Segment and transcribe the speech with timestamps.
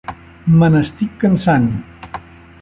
[0.61, 1.69] Me n'estic cansant.